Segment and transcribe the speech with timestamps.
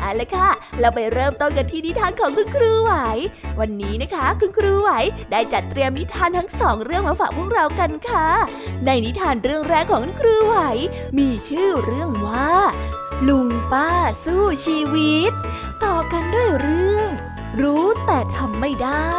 [0.00, 0.48] เอาละค่ะ
[0.80, 2.92] เราไปเริ่มต้นกันที่นิทานของคุณครูไหว
[3.60, 4.90] วันนี้นะคะ คุณครูไหว
[5.30, 8.28] ได้จัดเตรียมนิทานทั้งสองเรื่องมาฝากพวกเรากันค่ะ
[8.86, 10.56] ในนิทานเรื่องแรกของคุณครูไหว
[11.18, 12.52] มีชื่อเรื่องว่า
[13.28, 13.90] ลุงป้า
[14.24, 15.32] สู้ชีวิต
[15.84, 17.08] ต่อกันด้วยเรื่อง
[17.60, 19.16] รู้แต่ทำไม่ได้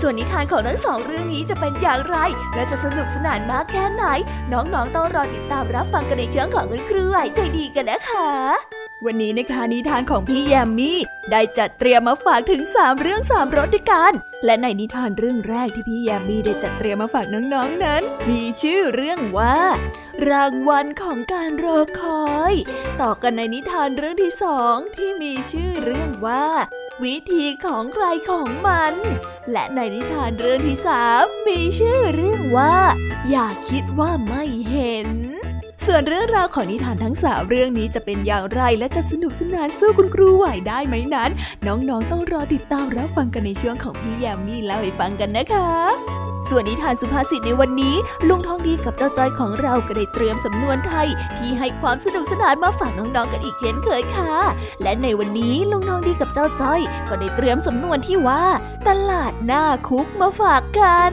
[0.00, 2.16] ส่วนนิทานของทั้งสองเรื่องนี้จะเป็นอย่างไร
[2.54, 4.04] และจะสนุกสนานมากแค่ไหน
[4.52, 8.71] น้องๆต้องรอติดตามรับฟังกันในช่วงของคุณครูไหวใจดีกันนะคะ
[9.06, 10.98] วันนี้นะคะนิทานของพี่แยมมี่
[11.30, 14.12] ได้จัดเตรียมมาฝากถึง 3 เรื่อง3รสด้วยกัน
[14.44, 19.58] และในนิทานเรื่องแรกที่พี่แยมมี่ได้จัดเตรียมมาฝากน้องๆนนั้น มีชื่อเรื่องว่า
[20.28, 22.54] รางวัลของการรอคอย
[23.00, 26.46] ต่อกันในนิทานเรื่องที่สองที่มีชื่อเรื่องว่า
[27.02, 28.94] วิธีของใครของมัน
[29.50, 32.76] และในนิทานเรื่องที่สามมีชื่อเรื่องว่า
[33.30, 35.08] อย่าคิดว่าไม่เห็น
[35.86, 41.30] ส่วนเรื่องราวของนิทานทั้งสามเรื่องนี้จะเป็นอย่างไรและจะสนุกสนานสู้คุณครูไหวได้ไหมนั้น
[41.66, 45.68] น้องๆต้องรอติดตามรับฟังกันในช่วงของพี่แยมมี่เล่าให้ฟังกันนะคะ
[46.48, 47.96] ส่วนนิทานสุภาษิตในวันนี้
[48.28, 54.34] ลุงทองดีกับเจ้าจ้อยของเราก็ได้เตรียมสำนวนไทย ที่ให้ความสนุกสนานมาฝากน้องๆกันอีกเช่นเคยค่ะ
[54.82, 58.44] และในวันนี้ลุงทองดีกับเจ้าจ้อย ก็ได้เตรียมสำนวนที่ว่า
[58.88, 61.12] ตลาดหน้าคุกมาฝากกัน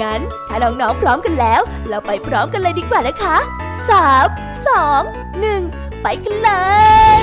[0.00, 3.36] งั้นถ้าน้องๆพร้อมกันแล้ว เราไปพร้อมกันเลยดีกว่านะคะ
[3.90, 4.26] สาม
[4.66, 5.02] สอง
[5.40, 5.62] หนึ่ง
[6.02, 6.50] ไปกันเล
[7.20, 7.22] ย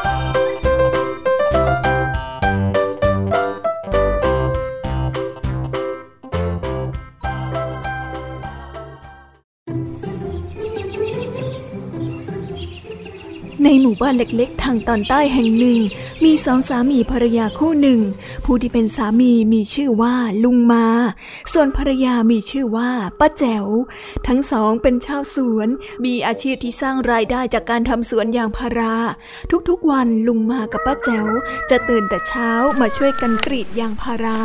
[13.63, 15.79] ในหมู่บ้านเล็กๆ ทางตอนใต้แห่งหนึ่ง
[16.23, 17.99] มีสองสามีภรรยาคู่หนึ่ง
[18.45, 20.85] ผู้ที่เป็นสามีมีชื่อว่าลุงมา
[21.53, 22.89] ส่วนภรรยามีชื่อว่า
[23.19, 23.65] ป้าแจ๋ว
[24.27, 25.67] ทั้งสองเป็นชาวสวน
[26.05, 28.95] มีอาชีพที่สร้างรายได้จากการทำสวนยางพารา
[29.69, 31.27] ทุกๆวันลุงมากับป้าแจ๋ว
[31.69, 32.51] จะตื่นแต่เช้า
[32.81, 34.39] มาช่วยกันกรีดยางพารา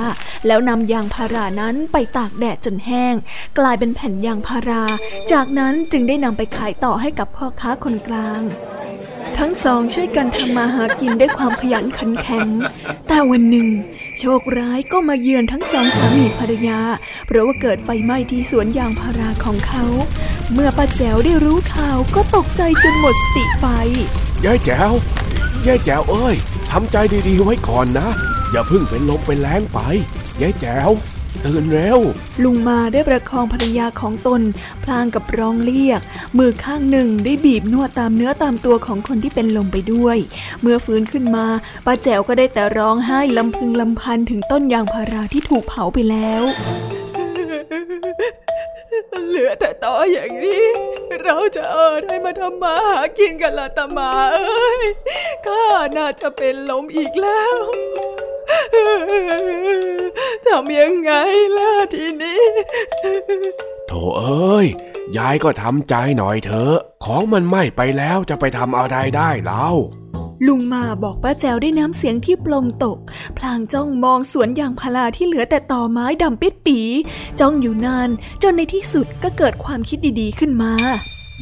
[0.47, 3.14] แล้วนำยางพารานั้นไปตากแดดจนแห้ง
[3.58, 4.82] กลายเป็นแผ่นยางพารา
[5.32, 8.43] จากนั้นจึงได้นำไปขายต่อให้กับพ่อค้าคนกลาง
[9.38, 12.49] ทั้งสองช่วยกันทำมาหากินด้วยความขยันขันแข็ง
[13.08, 13.69] แต่วันหนึ่ง
[14.19, 16.81] โชคร้ายก็มาเยือนทั้งสองสามีภรรยา
[17.26, 19.84] เพราะว่าเกิดไฟไหม้ที่สวนยางพาราของเขา
[20.52, 23.67] เมื่อป้าแจ๋วได้รู้ข่าวก็ตกใจจนหมดสติไป
[24.44, 24.93] ยายแจ๋ว
[25.67, 26.37] ยายแจ๋วเอ้ย
[26.70, 26.96] ทำใจ
[27.29, 28.08] ดีๆไว้ก่อนนะ
[28.50, 29.79] อย่าเพิ่งเป็นลมเป็นแรงไป
[30.43, 30.90] ยายแจ๋ว
[31.46, 31.98] ตื่นแล้ว
[32.43, 34.43] ลุงมาได้ประคองภรรยาของตน
[34.84, 36.00] พลางกับร้องเรียก
[36.38, 40.16] มือข้างหนึ่งได้บีบนวดตามเนื้อตามตัวของคนที่เป็นลมไปด้วย
[40.60, 41.46] เมื่อฟื้นขึ้นมา
[41.87, 46.43] ป้าแจ๋วก็ได้แต่ร้องไห้ลำพึงลำพันถึงต้นยางพาราที่ถูกเผาไปแล้ว
[49.26, 50.66] เหลือแต่ตออย่างนี้
[51.22, 54.87] เราจะเออได้มาทำมาหากินกันละตมาเอ้ย
[55.46, 55.64] ข้า
[55.96, 57.56] น่าจะเป็นลมอีกแล้ว
[60.46, 61.12] ทำยังไง
[61.56, 62.44] ล่ะทีนี้
[63.88, 64.66] โถเอ้ย
[65.16, 69.69] ยายก็ทำใจหน่อยเถอะ ของมันไหม้ไปแล้วจะไปทำอะไรได้เล่า
[70.47, 72.99] ลุงมาบอกป้าแจวได้น้ำเสียงที่ปลงตก
[73.38, 76.81] พลางจ้องมองสวนยางพาราที่เหลือแต่ต่อไม้ดำปิดปี
[77.41, 78.09] จ้องอยู่นาน
[78.43, 80.73] จนในที่สุดก็เกิดความคิดดีๆขึ้นมา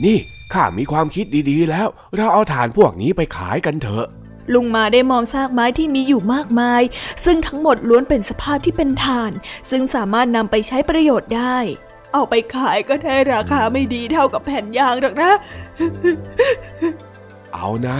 [0.04, 0.18] นี่
[0.52, 4.06] ข้ามีความคิดดีๆแล้ว เราเอาฐานพวกนี้ไปขายกันเถอะ
[4.54, 6.82] ลุงมาได้มองซากไม้ที่มีอยู่มากมาย
[7.24, 9.32] ซึ่งทั้งหมดล้วนเป็นสภาพที่เป็นถ่าน
[9.70, 11.58] ซึ่งสามารถนำไปใช้ประโยชน์ได้
[12.12, 15.32] เอาไปขายก็ได้ราคาไม่ดีเท่ากับแผ่นยางหรอกนะ
[17.54, 17.98] เอานะ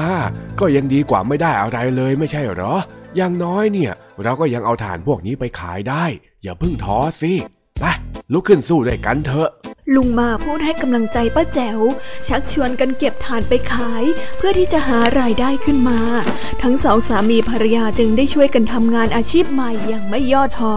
[0.60, 2.74] ก็ยังดีกว่าไม่ได้อะไรเลยไม่ใช่หรอ
[3.16, 3.92] อย่างน้อยเนี่ย
[4.22, 6.04] เราก็ยังเอาฐานพวกนี้ไปขายได้
[6.42, 7.32] อย่าเพิ่งท้อสิ
[7.80, 7.84] ไป
[8.32, 9.50] ลุกขึ้นสู้ด้วยกันเถอะ
[9.94, 11.80] ลุงมาพูดให้กำลังใจป้าแจ๋ว
[12.28, 14.04] ชักชวนกันเก็บถ่านไปขาย
[14.36, 16.00] เพื่อที่จะหารายได้ขึ้นมา
[16.62, 20.76] ทั้งสองสามีภรรยาจึงได้ช่วยกันทำงานอาชีพใหม่อย่างไม่ย่อท้อ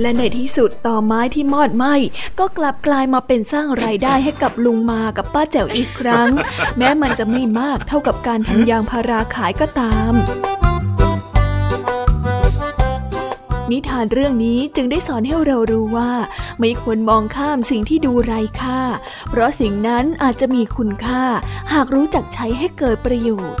[0.00, 1.94] และในที่สุดต่อไม้ที่มอดไหม้
[2.38, 6.30] ก็กลับกลายมาเป็นสร้างรายได้ให้กับลุงมากับป้าแจ๋วอีกครั้ง
[6.78, 10.12] แม้มันจะไม่มากเท่ากับการทำยางพาราขายก็ตาม
[13.72, 16.12] นิทานเรื่องนี้จึงได้สอนให้เรารู้ว่า
[16.60, 18.80] ไม่ควรมองข้ามสิ่งที่ดูไร้ค่า
[19.30, 21.22] เพราะสิ่งนั้นอาจจะมีคุณค่า
[21.72, 23.60] หากรู้จักใช้ให้เกิดประโยชน์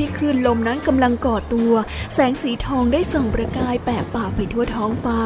[0.00, 1.72] ที่คลื่นลมนั้นกำลังก่อตัว
[2.14, 5.18] แสงสีทองได้ส่องประกายแปบป่าไปทั่วท้องฟ้า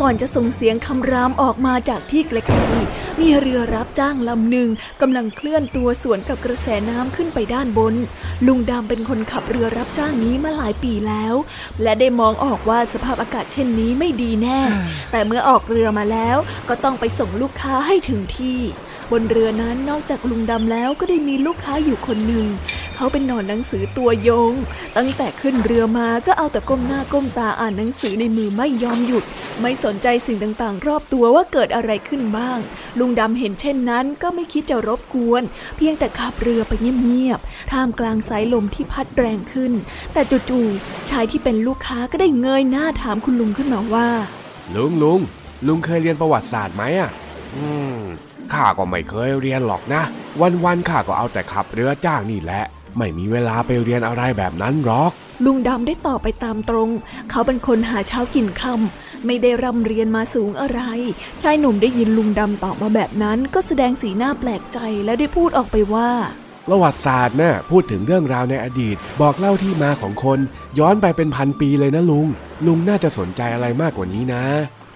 [0.00, 4.68] ก่อนจะส่งเสียงคำรามออกมาจากที่ไกลๆมีเรือรับจ้างลำหนึ่ง
[5.00, 7.94] กำลังเคลื่อนตัวสวนกับกระแสน้ำขึ้นไปด้านบน
[8.46, 11.34] ลุงดำเป็นคนขับเรือรับจ้างนี้มาหลายปีแล้ว
[11.82, 14.60] และได้มองออกว่าสภาพอากาศเช่นนี้ไม่ดีแน่
[15.10, 16.36] แต่เมื่อออกเรือมาแล้ว
[16.68, 18.60] ก็ต้องไปส่งลูกค้าให้ถึงที่
[19.12, 22.46] บนเรือนั้นนอกจากลุงดำแล้วก็ได้มีลูกค้าอยู่คนหนึ่ง
[22.96, 24.52] เขาเป็นนอนหนังสือตัวยง
[24.96, 29.24] ตั้งแต่ขึ้นเรือมาก็เอาแต่ก้มหน้าก้มตาอ่านหนังสือในมือไม่ยอมหยุด
[29.60, 32.58] ไม่สนใจสิ่งต่างๆ รอบตัวว่าเกิดอะไรขึ้นบ้าง
[32.98, 35.42] ลุงดำเห็นเช่นนั้นก็ไม่คิดจะรบกวน
[35.76, 36.72] เพียงแต่ขับเรือไป
[37.02, 39.72] เงียบๆท่ามกลางสายลมที่พัดแรงขึ้น
[40.12, 44.08] แต่จู่ๆชายที่เป็นลูกค้าก็ได้เงยหน้าถามคุณลุงขึ้นมาว่า
[44.74, 45.20] ลุงลุง
[45.66, 47.10] ลุงเคยเรียนประวัติศาสตร์ไหมอะ
[47.54, 47.98] อืม
[48.52, 50.02] ข้าก็ไม่เคยเรียนหรอกนะ
[50.64, 52.64] วันๆข้าก็เอาแต่ขับเรือจ้างนี่แหละ
[52.96, 55.12] ไม่มีเวลาไปเรียนอะไรแบบนั้นหรอก
[55.44, 56.90] ลุงดำได้ตอบไปตามตรง
[57.30, 60.80] เขาเป็นคนหาเช้ากินค่ำไม่ได้ร่ำเรียนมาสูงอะไร
[61.42, 66.10] ชายหนุ่มได้ยินลุงดำตอบมาแบบนั้น ก็แสดงสีหน้าแปลกใจและได้พูดออกไปว่า
[66.66, 70.38] ประวัติศาสตร์น่ะพูดถึงเรื่องราวในอดีต บอกเล่าที่มาของคน
[70.78, 72.26] ย้อนไปเป็นพันปีเลยนะลุง
[72.66, 74.44] ลุงน่าจะสนใจอะไรมากกว่านี้นะ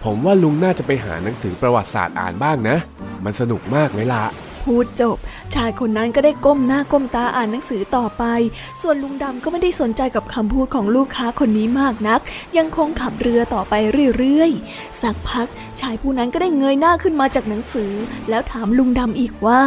[0.04, 2.76] ผมว่าลุงน่าจะไปหาหนังสือประวัติศาสตร์อ่านบ้างนะ
[3.24, 4.24] มันสนุกมากเลยล่ะ
[4.62, 5.16] พูดจบ
[5.54, 8.24] ชายคนนั้นก็ได้ก้มหน้าก้มตาอ่านหนังสือต่อไป
[8.82, 12.20] ส่วนลุงดำก็ไม่ได้สนใจกับคำพูดของลูกค้าคนนี้มากนัก
[12.58, 13.74] ยังคงขับเรือต่อไป
[14.18, 15.48] เรื่อยๆ สักพัก
[15.80, 17.92] ชายผู้นั้นก็ได้เงยหน้าขึ้นมาจากหนังสือ
[18.30, 19.62] แล้วถามลุงดำอีกว่า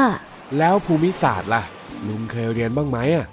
[0.58, 1.64] แล้วภูมิศาสตร์ล่ะ
[2.08, 3.26] ลุงเคยเรียนบ้างไหมอะ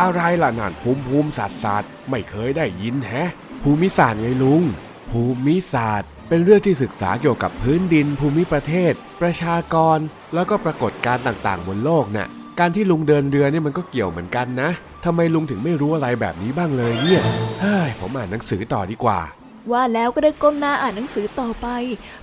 [0.00, 3.30] อะไรล่ะนั่นภูมิภูมิศาสตร์ศาสตร์ไม่เคยได้ยินแฮะ
[3.62, 4.62] ภูมิศาสตร์ไงลุง
[5.10, 9.98] ภูมิศาสตร์ เป็นเรื่องที่ศึกษาเกี่ยวกับพื้นดิน ภูมิประเทศ ประชากร
[10.34, 12.28] แล้วก็ปรากฏการณ์ต่างๆ บนโลกน่ะ
[12.60, 14.70] การที่ลุงเดินเรือเนี่ยมันก็เกี่ยวเหมือนกันนะ
[15.04, 17.22] ทำไมลุงถึงไม่รู้อะไรแบบนี้บ้างเลยเนี่ย
[17.60, 19.20] เฮ้ยผมอ่านหนังสือต่อดีกว่า
[19.72, 21.68] ว่าแล้วก็ได้ก้มหน้าอ่านหนังสือต่อไป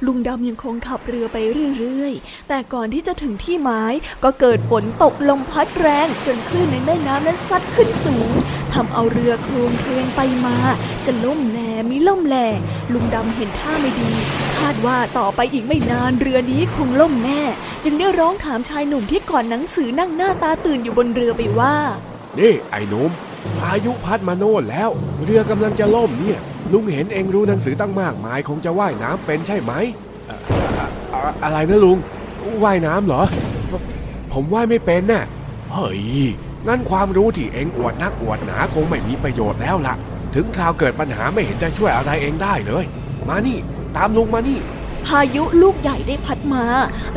[0.06, 1.38] ลุงดำยังคงขับเรือไป
[1.80, 3.94] เรื่อยๆ แต่ก่อนที่จะถึงที่หมาย
[4.24, 8.32] ก็เกิดฝนตกลมพัดแรงจนคลื่นในแม่น้ำนั้นซัดขึ้นสูง
[8.74, 10.58] ทำเอาเรือโคลงเคลงไปมา
[11.06, 12.38] จะล่มแหลมีล่มแหล
[12.94, 14.12] ลุงดำเห็นท่าไม่ดี
[14.60, 17.42] คาดว่าต่อไปอีกไม่นานเรือนี้คงล่มแน่
[17.84, 21.76] จึงได้ร้องถามชายหนุ่มที่ก่อนหนังสือนั่งหน้าตาตื่นอยู่บนเรือไปว่า
[22.40, 23.12] นี่ไอ้หนุ่ม
[23.60, 24.90] พายุพัดมาโน่นแล้ว
[25.24, 26.40] เรือกำลังจะล่มเนี่ย
[26.74, 29.74] ลุงเห็นเองรู้หนังสือตั้งมากมายคงจะว่ายน้ำเป็นใช่ไหม
[30.30, 30.60] ออ
[31.14, 31.98] อออะไรนะลุง
[32.64, 33.24] ว่ายน้ำเหรอ
[34.34, 35.24] ผมว่ายไม่เป็นน่ะ
[35.72, 36.02] เฮ้ย
[36.68, 39.96] งั้นความรู้ที่เองอวดนักอวดหนาคงไม่มีประโยชน์แล้วล่ะ
[40.36, 42.86] ถึงคราวเกิดปัญหาไม่เห็นจะช่วยอะไรเองได้เลย
[43.30, 43.58] มานี่
[43.98, 44.60] ตามลุงมานี่
[45.05, 46.65] พายุลูกใหญ่ได้พัดมา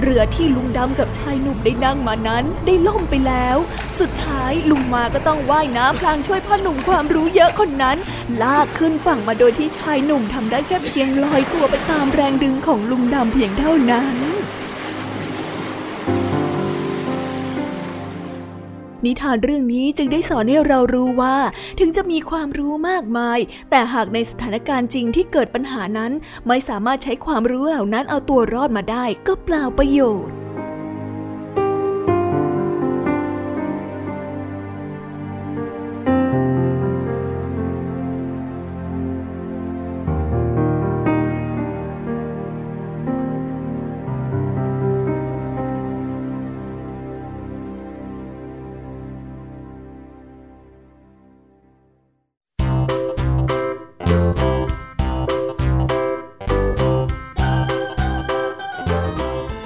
[0.01, 3.57] เรือที่ลุงดำกับชายหนุ่มได้นั่งมานั้นได้ล่มไปแล้ว
[4.01, 7.97] สุดท้ายลุงมาก็ต้องว่ายน้ำพลางช่วยพ่อหนุ่มความรู้เยอะคนนั้น
[8.43, 14.17] ลากขึ้นฝั่งมาโดยที่ชายหนุ่มทำได้แค่เพียงลอยตัวไปตามแรงดึงของลุงดำเพียงเท่านั้น
[19.07, 21.37] นิทานเรื่องนี้จึงได้สอนให้เรารู้ว่า
[21.79, 23.39] ถึงจะมีความรู้มากมาย
[23.71, 26.13] แต่หากในสถานการณ์จริงที่เกิดปัญหานั้น
[26.47, 30.44] ไม่สามารถใช้ความรู้เหล่านั้นเอาตัวรอดมาได้ ก็เปล่าประโยชน์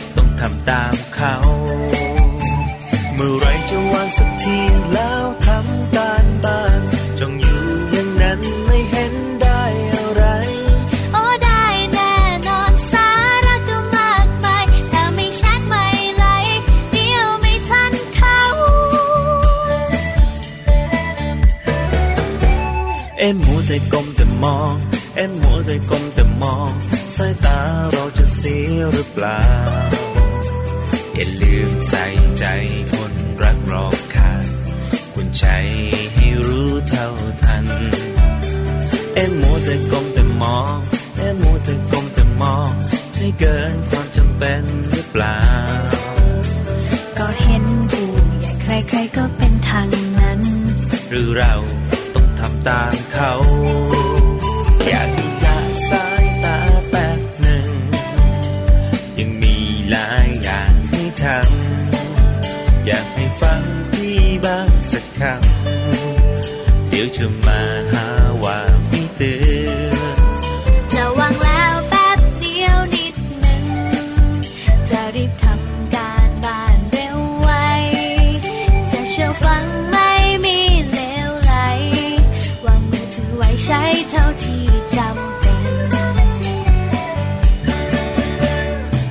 [0.41, 1.35] ทำตามเขา
[3.15, 4.57] เมื่อไรจะวางสักที
[4.93, 6.81] แล้วทำการบ้าน
[7.19, 10.23] จงอยู่อย่างนั้นไม่เห็นได้อะไร
[11.13, 12.15] โอ้ได้แน่
[12.47, 13.09] นอนสา
[13.45, 16.25] ระก็มากมายถ้าไม่ชัดไม่ไหล
[16.91, 18.41] เดียวไม่ทันเขา
[23.19, 24.73] เอ็มมัวแต่ก้มแต่มอง
[25.15, 26.71] เอ็มมัวแต่ก้มแต่มอง
[27.17, 27.59] สายตา
[27.91, 29.41] เราจะเสียหรือเปล่า
[31.21, 32.05] อย่าลืมใส่
[32.39, 32.45] ใจ
[32.93, 33.13] คน
[33.43, 34.45] รักรอบค่าง
[35.13, 35.45] คุณใจ
[36.13, 37.07] ให้รู้เท่า
[37.43, 37.65] ทัน
[39.15, 40.75] เอ็มมัวแต่ก้มแต่มอง
[41.17, 42.71] เอ็มมัวแต่ก้มแต่มอง
[43.15, 45.41] ใช่เกินความจำเป็นหรือเปล่า
[47.17, 48.09] ก็เห็นผู้
[48.39, 49.87] ใหญ่ใครๆก็เป็นทาง
[50.19, 50.41] นั้น
[51.09, 51.53] หรือเรา
[52.15, 53.31] ต้องทำตามเขา
[61.23, 63.61] ทำอยากให้ฟัง
[63.93, 67.61] พี่บ้างสักคำเดี๋ยวจะมา
[67.91, 68.07] หา
[68.43, 68.59] ว่า
[68.89, 69.33] ไม่เตื
[69.67, 70.17] อน
[70.93, 73.65] จะวางแล้วแป๊บเดียวนิดหนึ่ง
[74.89, 77.49] จะรีบทำการบ้านเร็วไว
[78.91, 80.11] จะเชื่อฟังไม่
[80.45, 80.59] มี
[80.91, 81.53] เลวไหล
[82.65, 84.65] วางมือถือไว้ใช้เท่าที่
[84.97, 85.65] จำเป็น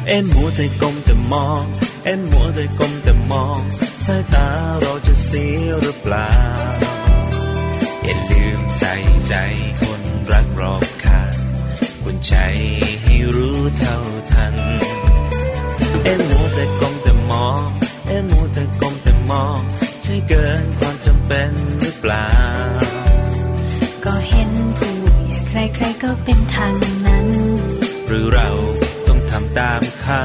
[0.06, 1.64] เอ็มมัวแต่ก้มแต่มอง
[2.04, 3.60] เอ็มมัวแต่ก้มแต่มอง
[4.06, 4.48] สายตา
[4.80, 6.32] เราจะเสียหรือเปล่า
[8.04, 8.94] อย่าลืมใส่
[9.28, 9.34] ใจ
[9.82, 10.02] คน
[10.32, 11.36] รักรอบค่าง
[12.02, 12.34] คุณใจ
[13.02, 13.96] ให้รู้เท่า
[14.32, 14.54] ทัน
[16.04, 17.62] เอ็มมัวแต่ก้มแต่มอง
[18.08, 19.60] เอ็มมัวแต่ก้มแต่มอง
[20.02, 22.30] ใช่เกินความจำเป็นหรือเปล่า
[24.04, 24.94] ก็เห็นผู้
[25.26, 26.74] ใหญ่ใครๆก็เป็นทาง
[27.06, 27.26] นั้น
[28.06, 28.48] หรือเรา
[29.08, 30.24] ต้องทำตามเขา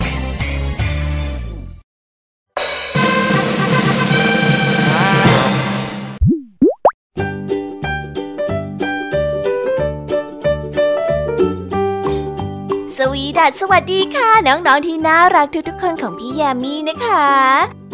[13.13, 17.27] วีดัสสวัสดีค่ะ น้องๆที่น่ารักทุกๆคนของพี่ยามีนะคะ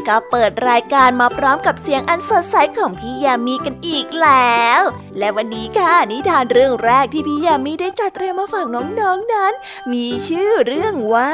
[0.08, 4.82] ก็เปิดรายการมาพร้อมกับเสียงอันสดใสของพี่ยามีกันอีกแล้ว
[5.18, 9.54] และวันนี้ค่ะนิทานเรื่องแรกที่พี่ยามีได้จัดเตรียมมาฝากน้องๆนนั้น
[9.92, 11.34] มีชื่อเรื่องว่า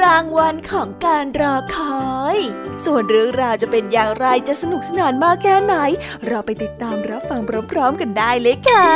[0.00, 2.38] รางวัลของการรอคอย
[2.84, 5.74] ส่วนเรื่องราวจะเป็นอย่างไรจะสนุกสนานมากแค่ไหน
[6.26, 7.40] เราไปติดตามรับฟัง
[7.72, 8.88] พร้อมๆกันได้เลยค่ะ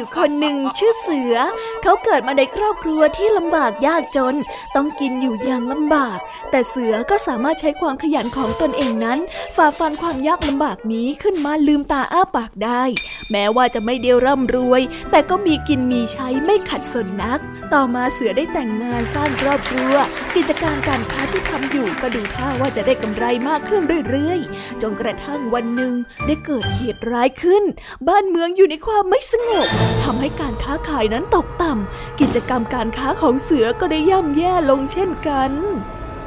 [0.00, 1.36] อยู่คนหนึ่งชื่อเสือ
[1.82, 4.36] เขาเกิดมาในครอบครัวที่ลำบากยากจน
[4.76, 6.18] ต้องกินอยู่อย่างลำบาก
[6.50, 9.18] แต่เสือก็สามารถใช้ความขยันของตนเองนั้น
[9.56, 12.82] ฝ่าฟันความยากลำบากนี้ขึ้นมาลืมตาอ้าปากได้
[13.30, 17.40] แม้ว่าจะไม่เดียวร่ำรวย แต่ก็มีกินมีใช้ไม่ขัดสนนัก
[17.74, 19.94] ต่อมาเสือได้แต่งงานสร้างครอบครัว
[20.36, 25.94] กิจการการค้าที่ทำอยู่ก็ดูท่าว่าจะได้กำไรมากขึ้นเรื่อยๆ จนกระทั่งวันหนึ่ง
[26.26, 27.62] ได้เกิดเหตุร้ายขึ้น
[28.08, 29.68] บ้านเมืองอยู่ในความไม่สงบ
[30.04, 35.50] ทำให้การค้าขายนั้นตกต่ำ กิจกรรมการค้าของเสือก็ได้ย่ำแย่ลงเช่นกัน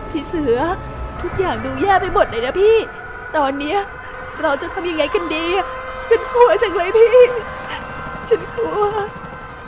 [0.09, 0.57] พี่เสือ
[1.21, 2.77] ทุกอย่างดูแย่ไปหมดเลยนะพี่
[3.35, 3.79] ตอนเนี้ย
[4.41, 5.47] เราจะทำยังไงกันดี
[6.09, 7.15] ฉันกลัวจังเลยพี่
[8.29, 8.83] ฉันกลัว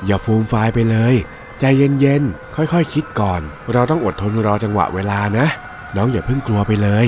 [0.05, 1.15] อย่าฟูมฟายไปเลย
[1.60, 3.41] ใจเย็นๆ ค่อยๆคคิดก่อน
[3.73, 5.47] เราต้องอดทนรอจังหวะเวลานะ
[5.95, 7.05] น้องอย่าเพิ่งกลัวไปเลย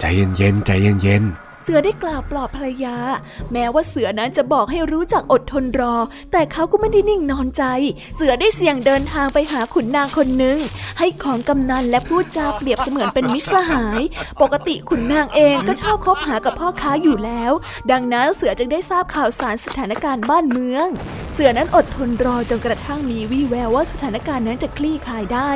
[0.00, 2.96] ใจเย็นๆ ใจเย็นๆ เสือได้กล่าวปลอบภรรยา
[3.52, 5.94] แม้ว่าเสือนั้นจะบอกให้รู้จักอดทนรอ
[6.32, 7.64] แต่เขาก็ไม่ได้นิ่งนอนใจ
[8.14, 10.58] เสือได้เสี่ยงเดินทางไปหาขุนนางคนหนึ่ง
[10.98, 14.00] ให้ของกำนันและพูดจาเปรียบเสมือนเป็นมิตรสหาย
[14.42, 17.52] ปกติขุนนางเองก็ชอบคบหากับพ่อค้าอยู่แล้ว
[17.90, 20.86] ดังนั้นเสือจึงได้ทราบข่าวสารสถานการณ์บ้านเมือง
[21.34, 25.50] เสือนั้นอดทนรอจนกระทั่งมีวี่แววว่าสถานการณ์นั้นจะคลี่คลายได้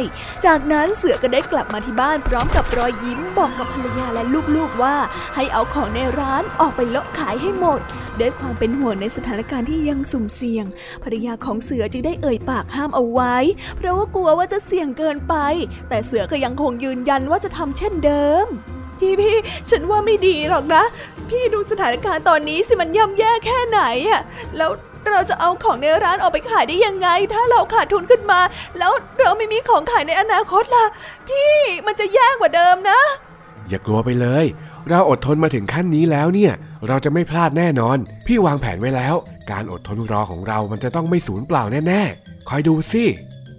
[0.45, 4.23] จากนั้นเสือก็ได้กลับมาที่บ้านพร้อมกับรอยยิ้มบอกกับภรรยาและ
[4.57, 4.97] ลูกๆว่า
[5.37, 7.81] ให้เอาของในในร้านออกไปเลาะขายให้หมด
[8.21, 10.67] ด้วยความเป็นห่วงในสถานการณ์ที่ยังสุ่มเสี่ยง
[11.03, 13.37] ภรรยาของเสือจึงได้เอ่ยปากห้ามเอาไว้
[13.77, 15.35] เพราะว่ากลัวว่าจะเสี่ยงเกินไป
[15.89, 18.47] แต่เสือก็ยังคงยืนยันว่าจะทำเช่นเดิม
[18.99, 19.37] พี่พี่
[19.71, 20.83] ฉันว่าไม่ดีหรอกนะ
[21.29, 24.21] พี่ดูสถานการณ์ตอนนี้สิมันย่ำแย่แค่ไหนอะ
[24.57, 24.71] แล้ว
[25.11, 28.41] เราจะเอาของในร้านออกไปขายได้ยังไง ถ้าเราขาดทุนขึ้นมา
[28.79, 30.87] แล้วเราไม่มีของขายในอนาคตล่ะ
[31.29, 31.55] พี่
[31.87, 33.01] มันจะแย่กว่าเดิมนะ
[33.69, 34.47] อย่ากลัวไปเลย
[34.89, 36.53] เราอดทนมาถึงขั้นนี้แล้วเนี่ย
[36.89, 39.15] เราจะไม่พลาดแน่นอน พี่วางแผนไว้แล้ว
[39.51, 43.05] การอดทนรอของเรามันจะต้องไม่สูญเปล่าแน่ๆ คอยดูสิ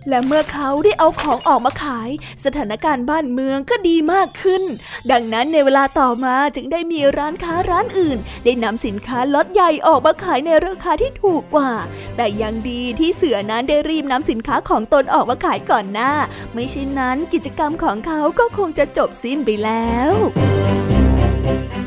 [0.09, 2.09] และเมื่อเขาได้เอาของออกมาขาย
[2.45, 4.63] สถานการณ์บ้านเมืองก็ดีมากขึ้น
[5.11, 11.71] ดังนั้นในเวลาต่อมาจึงได้มีร้านค้าร้านอื่น ได้นำสินค้าล็อตใหญ่ออกมาขายในราคาที่ถูกกว่า
[12.15, 16.11] แต่ยังดีที่เสือนั้นได้รีบนำสินค้าของตนออกมาขายก่อนหน้า
[16.53, 20.11] ไม่เช่นนั้นกิจกรรมของเขาก็คงจะจบสิ้นไปแล้ว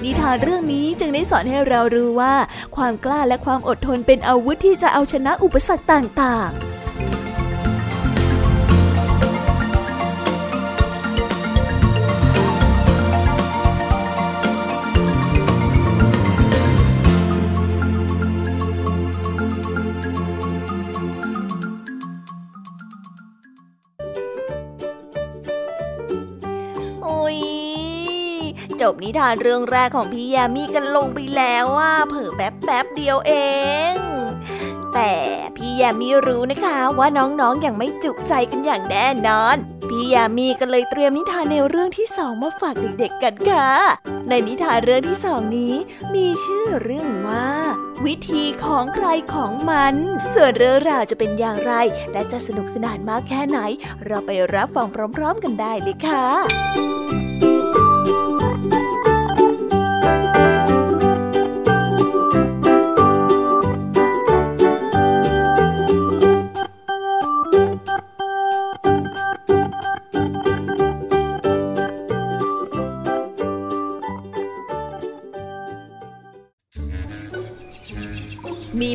[0.05, 2.35] นิทานเรื่องนี้จึงได้สอนให้เรารู้ว่า
[2.77, 6.74] ความกล้าและความอดทนเป็นอาวุธที่จะเอาชนะอุปสรรคต่าง ๆ
[28.85, 33.33] จบนิทานเรื่องแรกของพี่ยามีกันลงไปแล้วว่าเผอแป๊บแป๊บเดียวเอ
[33.93, 33.95] ง
[34.95, 35.13] แต่
[35.57, 39.57] พี่ยามีรู้นะคะว่าน้องๆออย่างไม่จุใจกันอย่างแน่นอน
[39.89, 43.71] พี่ยามีก็เลยเตรียมนิทานในวเรื่องที่สองมาฝากเด็กๆกันค่ะ
[44.29, 45.75] ในนิทานเรื่องที่สองนี้
[46.15, 47.49] มีชื่อเรื่องว่า
[48.07, 49.95] วิธีของใครของมัน
[50.35, 51.73] ส่วนเรื่องราวจะเป็นอย่างไร
[52.13, 53.59] และจะสนุกสนานมากแค่ไหน
[54.07, 57.04] เราไปรับฟังพร้อม ๆ กันได้เลยค่ะ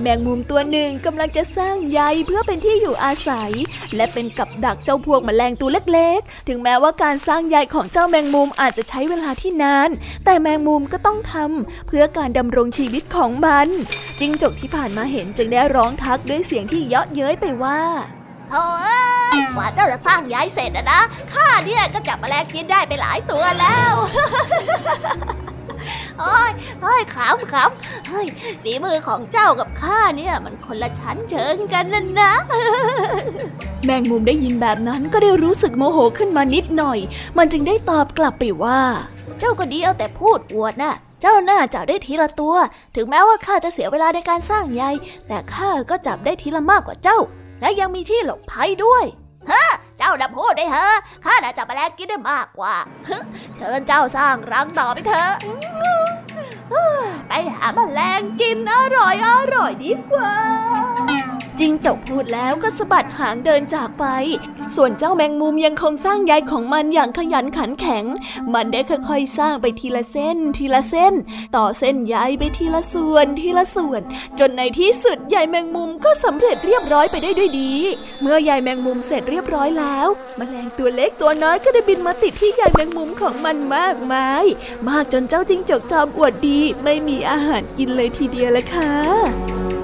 [0.10, 3.52] มีแมงมุมตัวหนึ่งกำลังจะสร้างใยเพื่อเป็นที่อยู่อาศัย
[3.95, 9.89] และเป็นกับดักเจ้าพวกแมลงตัวเล็กๆ ถึงแม้ว่าการสร้างใยของเจ้าแมงมุมอาจจะใช้เวลาที่นาน
[10.26, 13.67] แต่แมงมุมก็ต้องทำเพื่อการดำรงชีวิตของมัน
[14.19, 17.82] จิงจกที่ผ่านมาเห็นจึงได้ร้องทักด้วยเสียงที่เยาะเย้ยไปว่า
[18.52, 18.67] โอ้
[19.36, 21.02] ยกว่าเจ้าจะสร้างย้ายเสร็จนะนะ
[21.34, 23.93] ข้าเนี่ยก็จับแมลงกินได้ไปหลายตัวแล้ว
[26.20, 28.28] โอ้ยโอ้ยขำขำเฮ้ย
[28.63, 32.32] ฝีมือของเจ้ากับข้าเนี่ย มันคนละชั้นเชิงกันนั่นนะ
[33.86, 37.00] แมงมุมได้ยินแบบนั้นก็ได้รู้สึกโมโหขึ้นมานิดหน่อย
[37.38, 38.82] มันจึงได้ตอบกลับไปว่า
[39.39, 42.56] เจ้าก็ดีเอาแต่พูดอวดน่ะเจ้าน่าจับได้ทีละตัว
[42.96, 44.84] ถึงแม้ว่าข้าจะเสียเวลาในการสร้างใย
[45.28, 47.20] แต่ข้าก็จับได้ทีละมากกว่าเจ้า
[47.62, 49.06] และยังมีที่หลบภัยด้วย
[49.52, 52.76] ฮ้เจ้าน่ะพูดได้เถอะข้าน่ะจับแมลงกินได้มากกว่า
[53.56, 55.34] เชิญเจ้าสร้างรังต่อไปเถอะ
[57.28, 60.34] ไปหาแมลงกินอร่อยอร่อยดีกว่า
[61.60, 64.06] จิงจกพูดแล้วก็สะบัดหางเดินจากไป
[64.76, 68.06] ส่วนเจ้าแมงมุมยังคงสร้างใยของมันอย่างขยันขันแข็ง
[68.54, 71.13] มันได้ค่อยๆสร้างไปทีละเส้น ทีละเส้น
[71.56, 74.02] ต่อเส้นใยไปทีละส่วน ทีละส่วน
[74.39, 77.74] จนในที่สุดใยแมงมุมก็สำเร็จเรียบร้อยไปได้ด้วยดี
[78.22, 84.45] เมื่อใยแมงมุมเสร็จเรียบร้อยแล้วแมลงตัวเล็กตัวน้อยก็ได้บินมาติดที่ใยแมงมุมของมันมากมาย
[84.88, 89.79] มากจนเจ้าจิงจกจอมอวดดี ไม่มีอาหารกินเลยทีเดียวละค่ะ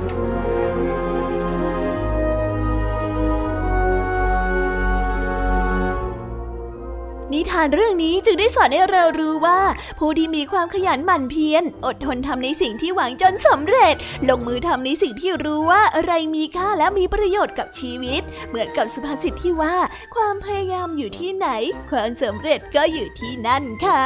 [7.35, 9.59] นิทานเรื่องนี้จึงได้สอนให้เรารู้ว่า
[9.99, 13.95] ผู้ที่มีความขยันหมั่นเพียรอดทนทำในสิ่งที่หวังจนสำเร็จ
[14.29, 19.75] ลงมือทำในสิ่งที่รู้ว่าอะไรมีค่าและมีประโยชน์กับชีวิต เหมือนกับสุภาษิตที่ว่า
[20.15, 21.47] ความพยายามอยู่ที่ไหน
[21.91, 24.05] ความสำเร็จก็อยู่ที่นั่นค่ะ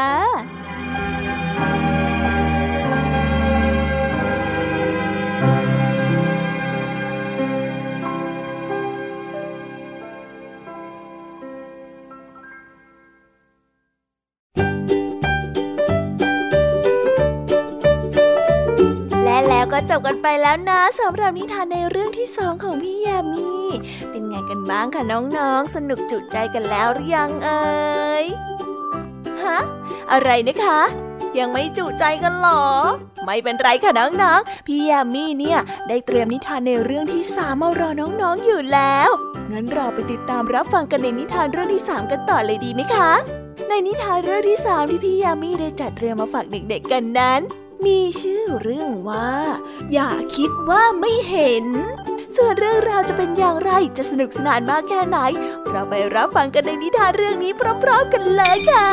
[20.50, 23.50] แล้วนะสำหรับนิทานในเรื่องที่สองของพี่ยามี
[24.10, 27.64] เป็นไงกันบ้างคะน้องๆ สนุกจุใจกันแล้วหรือยังเอ่
[28.24, 28.26] ย
[29.44, 29.60] ฮะ
[30.12, 30.80] อะไรนะคะ
[31.40, 32.66] ยังไม่จุใจกันหรอ
[33.26, 39.10] ไม่เป็นไรค่ะน้องๆ พี่ยามีเนี่ย ได้เตรียมนิทานในเรื่องที่สามมารอน้องๆอยู่แล้ว
[39.52, 43.12] งั้นเราไปติดตามรับฟังกันในนิทานเรื่องที่สามกันต่อเลยดีไหมคะ
[43.70, 47.42] ในนิทานเรื่องที่สามที่พี่ยามีได้จัดเตรียมมาฝากเด็กๆกันนั้น
[47.86, 49.32] มีชื่อเรื่องว่า
[49.94, 51.66] อย่าคิดว่าไม่เห็น
[52.36, 55.18] ส่วนเรื่องราวจะเป็นอย่างไรจะสนุกสนานมากแค่ไหน
[55.70, 57.52] เราไปรับฟังกันในนิทานเรื่องนี้
[57.84, 58.90] พร้อมๆกันเลยค่ะ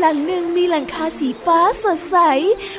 [0.00, 2.16] หลังหนึ่ง หลังคาสีฟ้าสดใส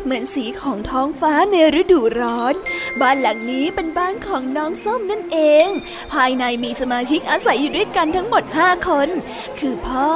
[0.03, 2.53] เหมือนสีของท้องฟ้าในฤดูร้อน
[3.01, 5.67] บ้านหลังนี้เป็นบ้านของน้องส้มนั่นเอง
[6.13, 9.09] ภายในมีสมาชิกอาศัยอยู่ด้วยกันทั้งหมดห้าคน
[9.59, 10.09] คือพ่อ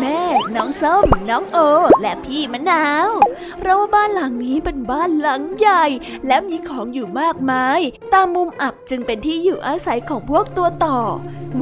[0.00, 0.20] แม่
[0.56, 1.58] น้องส้ม น้องโอ
[2.00, 3.10] และพี่มะนาว
[3.58, 5.84] เพราะว่าบ้านหลังนี้เป็นบ้านหลังใหญ่
[6.26, 7.80] และมีของอยู่มากมาย
[8.12, 10.98] ตามมุมอับจึงเป็นที่อยู่อาศัยของพวกตัวต่อ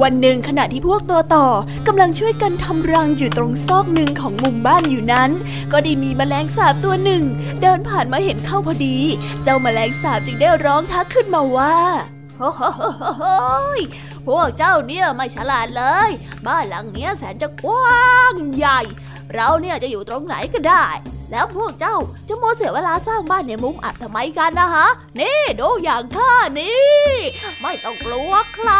[0.03, 1.47] วันหนึ่งขณะที่พวกตัวต่อ
[1.87, 5.31] กำลังช่วยกันทำรังอยู่ตรงซอกหนึ่งของมุมบ้านอยู่นั้น
[5.71, 7.23] ก็ได้มีแมลงสาบตัวหนึ่ง
[7.61, 8.97] เดินผ่านมาเห็นเข้าพอดี
[9.43, 11.77] เจ้าแมลงสาบจึงได้ร้องทักขึ้นมาว่า
[12.39, 12.63] โอ้โห
[14.27, 16.09] พวกเจ้าเนี่ยไม่ฉลาดเลย
[16.47, 18.81] บ้านหลังเนี้ยแสนจะกว้างใหญ่
[19.33, 20.85] เราเนี่ยจะอยู่ตรงไหนก็ได้
[21.31, 24.87] แล้วพวกเจ้าจะโมเสียเวลาสร้างบ้านในมุมอับทำไมกันนะฮะ
[25.19, 26.89] นี่ดูอย่างข้านี่
[27.61, 28.71] ไม่ต้องกลัวใคร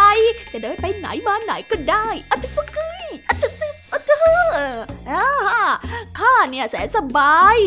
[0.51, 4.43] จะเดินไปไหนมาไหนก็ได้อัจฉริยอัจฉริยอั จฉริย
[6.19, 7.57] ข้าเนี่ยแสนสบาย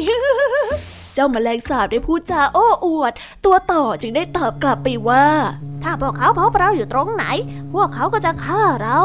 [1.15, 3.13] เจ้าแมลงสาบได้พูดจาโอ้อวด
[3.45, 5.27] ตัวต่อจึงได้ตอบกลับไปว่า
[5.83, 7.25] ถ้าพวกเขาพบเราอยู่ตรงไหน
[7.75, 8.99] พวกเขาก็จะฆ่าเรา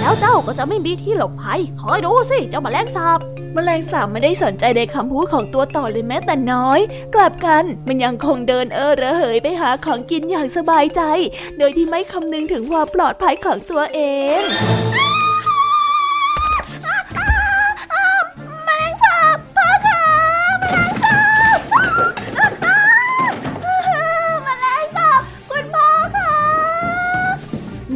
[0.00, 3.18] แล้วเจ้าก็จะไม่มีที่หลบภัย คอยดูสิเจ้าแมลงสาบ
[3.54, 6.80] แมลงสาบไม่ได้สนใจในคำพูดของตัวต่อเลยแม้แต่น้อย
[7.14, 11.02] กลับกันมันยังคงเดินเออระเหยไปหาของกินอย่างสบายใจ
[11.58, 14.00] โดยที่ไม่คำนึงถึงความปลอดภัยของตัวเอ
[14.38, 15.09] ง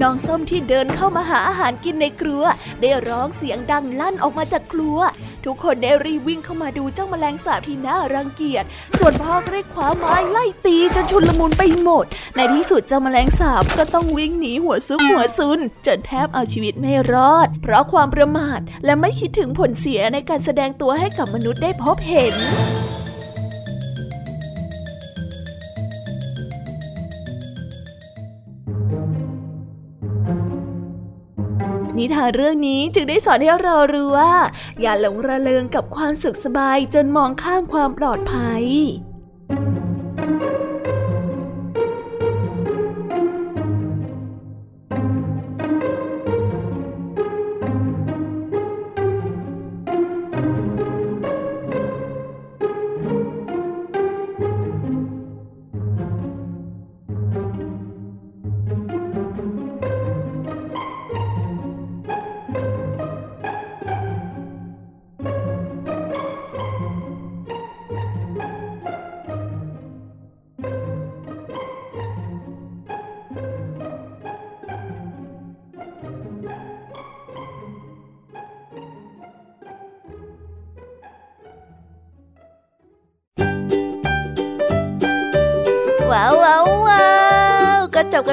[0.03, 2.45] น้องส้มที่เดินเข้ามาหาอาหารกินในครัว
[2.81, 4.99] ได้ร้องเสียงดังลั่นออกมาจากครัว
[5.45, 8.65] ทุกคนได้รีวิ่งเข้ามาดูเจ้าแมลงสาบที่น่ารังเกียจ
[8.99, 12.05] ส่วนพ่อก็ได้คว้าไม้ไล่ตีจนชุนลมุนไปหมด
[12.37, 22.35] ในที่สุดเจ้าแมลงสาบก็ต้องวิ่งหนีหัวซุกหัวซุน จนแทบเอาชีวิตไม่รอด เพราะความประมาทและไม่คิดถึงผลเสียในการแสดงตัวให้กับมนุษย์ได้พบเห็น
[31.99, 34.35] นิทานเรื่องนี้จึงได้สอนให้เรารู้ว่า
[34.81, 38.65] อย่าหลงระเริงกับความสุขสบายจนมองข้ามความปลอดภัย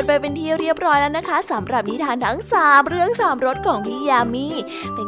[0.02, 4.48] กันไปเป็นที่เรียบร้อยแล้วนะคะสำหรับนิทานทั้งสามเรื่องสามรสของพี่ยามี
[4.96, 5.08] เป็น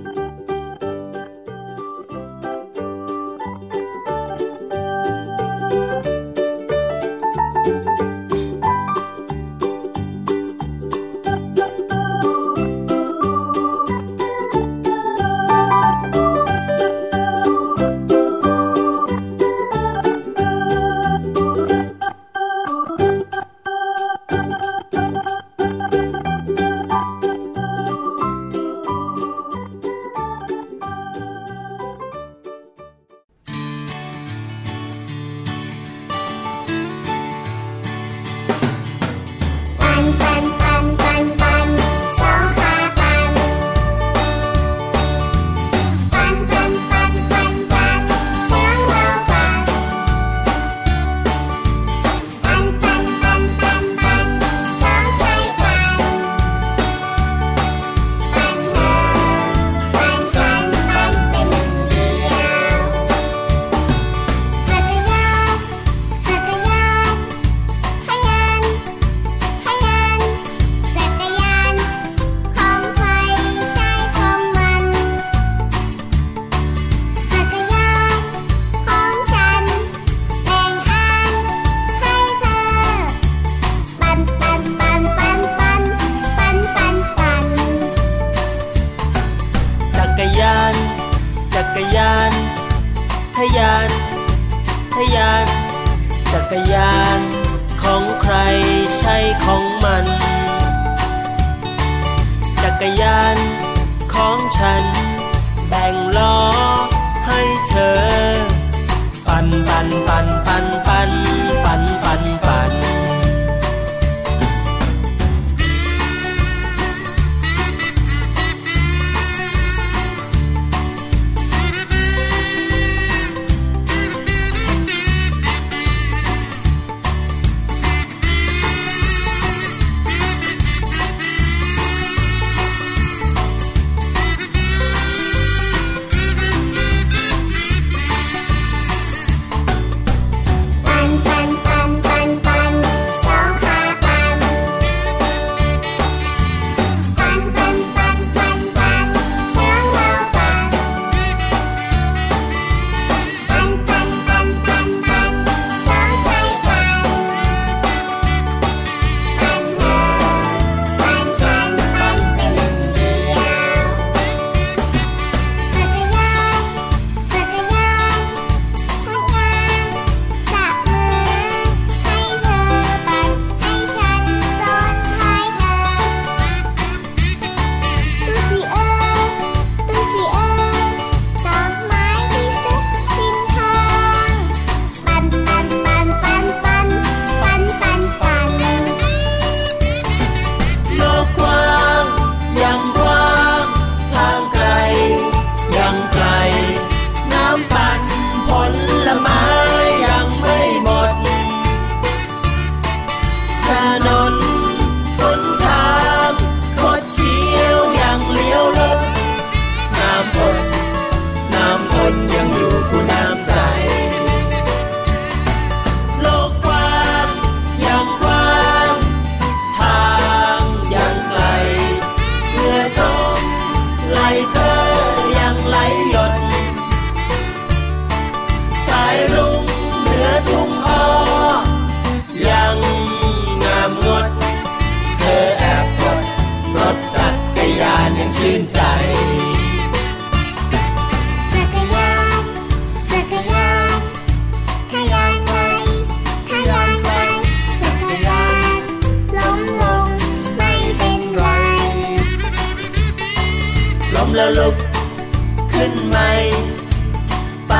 [257.69, 257.75] ไป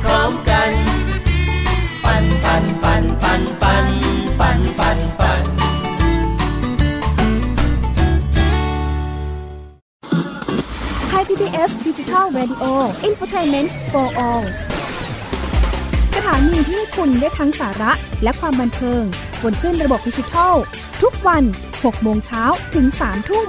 [0.00, 0.70] พร้อมกัน
[2.04, 3.84] ปันปันปันปันปัน
[4.40, 5.42] ปันปันปัน
[11.08, 12.64] ไทย PBS Digital Radio
[13.08, 14.44] Infotainment for All
[16.16, 19.02] สถานีที่ให้คุณได้ทั้งสาระและความบันเทิง
[19.42, 20.54] บนขึ้นระบบดิจิทัล
[21.02, 22.42] ทุกวัน 6 โมงเช้า
[22.74, 23.48] ถึง 3 ทุ่ม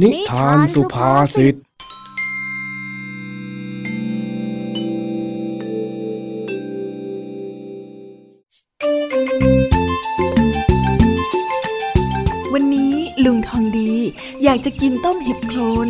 [0.00, 1.54] นิทานสุภาษิต
[12.52, 12.94] วันนี้
[13.24, 13.92] ลุงทองดี
[14.44, 15.88] อยากจะกินต้มเห็ดโคลน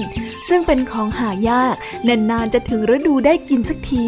[0.48, 1.74] ซึ่งเป็นของหายาก
[2.08, 4.06] นานๆจะถึงฤดูได้กินสักที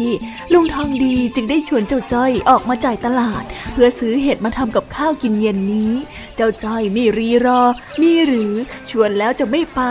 [0.53, 5.93] ลุงทองดีจึงได้ชวนเจ้าจ้อยออกมาจ่ายตลาด เพื่อซื้อเห็ดมาทำกับข้าวกินเย็นนี้
[6.35, 7.61] เจ้าจ้อยไม่รีรอ
[8.01, 8.53] มีหรือ
[8.89, 9.81] ชวนแล้วจะไม่ไป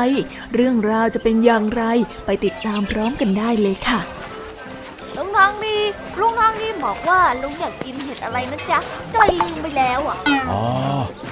[0.54, 1.82] เรื่องราวจะเป็นอย่างไร
[2.24, 4.19] ไปติดตามพร้อมกันได้เลยค่ะ
[5.20, 5.78] ลุงทองดี
[6.20, 8.78] ลุงทองดีบอกว่าลุงอยากกินเห็ดอะไรนะจ๊ะ
[9.14, 10.16] จอยลืมไปแล้วอะ
[10.50, 10.62] อ๋อ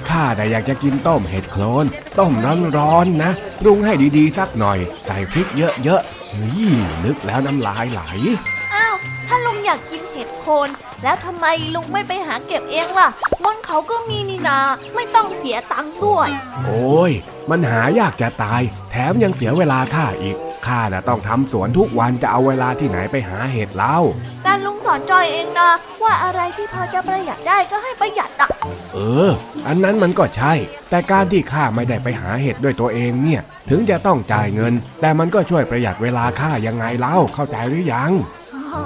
[0.09, 1.85] ข้าแต่อยากจะกินต้มเห็ดโคลน
[2.19, 2.33] ต้ม
[2.77, 6.61] ร้อนๆนะปรุงให้ดีๆสักหน่อย ใส่พริกเยอะๆเฮ้ย
[7.05, 8.01] นึกแล้วน้ำลายไหล
[8.73, 8.95] อ้าว
[9.27, 10.69] ถ้าลุงอยากกินเห็ดโคน
[11.03, 13.09] แล้วทำไมลุงไม่ไปหาเก็บเองล่ะ
[13.43, 14.59] บนเขาก็มีนี่นา
[14.95, 16.29] ไม่ต้องเสียตังค์ด้วย
[16.65, 17.11] โอ้ย
[17.49, 18.61] มันหายากจะตาย
[18.91, 20.37] แถมยังเสียเวลาข้าอีก
[20.67, 23.97] ข้าน่ะต้องทำสวนทุกวันจะเอาเวลาที่ไหนไปหาเห็ดเล่า
[24.45, 25.71] การลุงสอนอนจ้อยเองนะ
[26.03, 28.49] ว่าอะไรที่พอจะประหยัดได้ก็ให้ประหยัดอะ
[28.93, 28.97] เอ
[29.27, 29.29] อ
[29.67, 30.53] อันนั้นมันก็ใช่
[30.89, 38.11] แต่การที่ข้าไม่ได้ไปหาเห็ดด้วยตัวเองเนี่ย ถึงจะต้องจ่ายเงิน แต่มันก็ช่วยประหยัดเวลาข้ายังไงเล่าเข้าใจหรือยัง
[38.73, 38.83] อ๋อ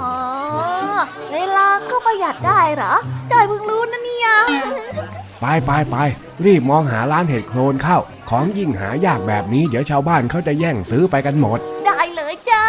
[1.32, 2.94] เวลาก็ประหยัดได้เหรอ
[3.32, 4.28] จ้อยเพิ่งรู้นะเนี่ย
[5.46, 5.96] ไปไปไป
[6.44, 7.98] รีบมองหาร้านเห็ดโคลนเข้า
[8.30, 12.64] ของยิ่งหายากแบบนี้เดี๋ยวชาวบ้านเขาจะแย่งซื้อไปกันหมด ได้เลยจ้า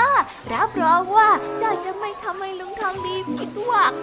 [0.54, 1.30] รับรองว่า
[1.62, 3.94] จ้อยจะไม่ทำให้ลุงทองดีผิดหวัง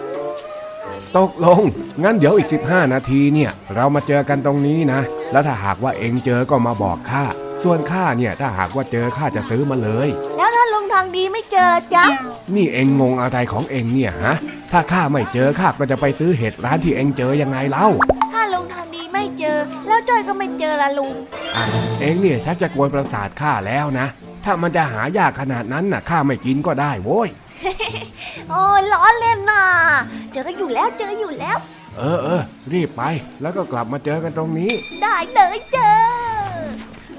[1.17, 1.61] ตกลง
[2.03, 5.01] งั้นเดี๋ยวอีก 15 นาทีเนี่ย เรามาเจอกันตรงนี้นะ
[5.31, 7.23] แล้วถ้าหากว่าเองเจอก็มาบอกข้า
[7.63, 12.05] ส่วนข้าเนี่ยถ้าหากว่าเจอข้าจะซื้อมาเลย แล้วถ้าลุงทองดีไม่เจอจ๊ะ
[12.55, 14.35] นี่เองงงอะไรของเองเนี่ยฮะ
[14.71, 17.87] ถ้าข้าไม่เจอข้าก็จะไปซื้อเห็ดร้านที่เองเจอยังไงเล่า
[18.32, 18.32] ถ้าลุ
[18.63, 19.57] งทองดีไม่เจอ
[19.87, 21.13] แล้วจ้อยก็ไม่เจอละลุง
[21.55, 21.63] อะ
[21.99, 24.07] เองเนี่ยชักจะกวนประสาทข้าแล้วนะ
[24.43, 27.29] ถ้ามันจะหายากขนาดนั้นน่ะข้าไม่กินก็ได้โว้ย
[28.49, 29.63] โอ้ยล้อเล่นน่ะ
[30.33, 31.57] เจออยู่แล้วเจออยู่แล้ว
[31.97, 32.41] เออเออ
[32.71, 33.01] รีบไป
[33.41, 36.22] แล้วก็กลับมาเจอกันตรงนี้ ได้เลยเจอ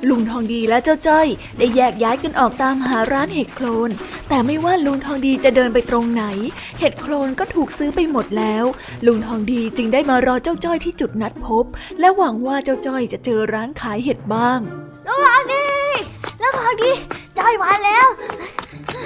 [0.08, 1.26] ลุงทองดีและเจ้าจ้อย
[1.58, 3.90] ได้แยกย้ายกันออกตามหาร้านเห็ดโคลน
[4.28, 6.24] แต่ไม่ว่าลุงทองดีจะเดินไปตรงไหน
[6.80, 8.64] เห็ดโคลนก็ถูกซื้อไปหมดแล้ว
[9.06, 11.64] ลุงทองดีจึงได้มารอเจ้าจ้อยที่จุดนัดพบ
[12.00, 14.60] และหวังว่าเจ้าจ้อยจะเจอร้านขายเห็ดบ้าง
[15.06, 15.66] ลุงทองดี
[16.42, 16.90] ลุงทองดี
[17.38, 18.06] จ้อยมาแล้ว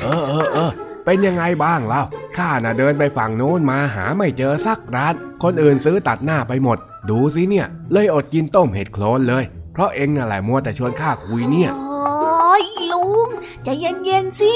[0.02, 0.70] เออเออเออ
[1.04, 2.02] เป็นยังไงบ้างเล่า
[2.36, 6.78] ข้าน่ะเดินไปฝั่งโน้นมาหาไม่เจอสักร้าน คนอื่นซื้อตัดหน้าไปหมด
[7.10, 9.44] ดูสิเนี่ย เลยอดกินต้มเห็ดโคลนเลย
[9.78, 13.28] เพราะเองน่ะแหละมัวแต่ชวนข้าคุยเนี่ยโอ้ยลุง
[13.64, 14.54] ใจเย็นๆสิ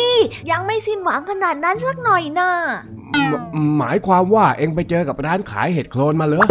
[0.50, 2.50] ยังไม่สิ้นหวังขนาดนั้นสักหน่อยนะ
[3.28, 3.34] หม
[3.78, 6.46] หมายความว่าเองไปเจอกับร้านขายเห็ดโคลนมาเหรอ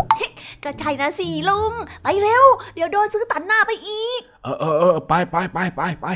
[0.64, 2.46] ก็ใช่นะสิลุง ไปเร็ว
[2.76, 6.08] เดี๋ยวโดนซื้อตัดหน้าไปอีก เออเออเออไปไปไปไปไป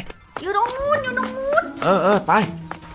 [0.41, 2.33] อยู่ตรงนู้นอยู่ตรงนู้นเออเออไป